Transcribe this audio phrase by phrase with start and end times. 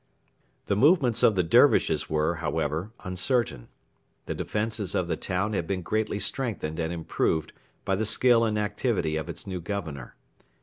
[0.65, 3.67] The movements of the Dervishes were, however, uncertain.
[4.25, 7.53] The defences of the town had been greatly strengthened and improved
[7.85, 10.15] by the skill and activity of its new Governor.